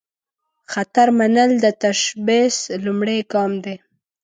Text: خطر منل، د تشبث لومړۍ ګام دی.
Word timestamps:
خطر 0.71 1.07
منل، 1.19 1.51
د 1.63 1.65
تشبث 1.81 2.55
لومړۍ 2.85 3.19
ګام 3.31 3.51
دی. 3.63 3.75